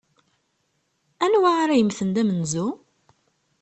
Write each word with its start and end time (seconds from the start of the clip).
Anwa 1.25 1.49
ara 1.63 1.79
yemmten 1.79 2.09
d 2.15 2.17
amenzu? 2.21 2.67